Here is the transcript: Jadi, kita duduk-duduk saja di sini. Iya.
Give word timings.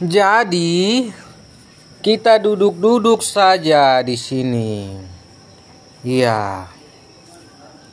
Jadi, 0.00 1.12
kita 2.00 2.40
duduk-duduk 2.40 3.20
saja 3.20 4.00
di 4.00 4.16
sini. 4.16 4.96
Iya. 6.00 6.79